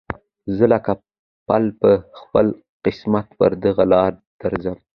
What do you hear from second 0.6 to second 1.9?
لکه پل په